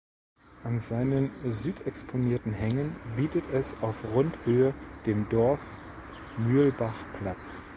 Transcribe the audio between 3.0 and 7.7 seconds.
bietet es auf rund Höhe dem Dorf Mühlbach Platz.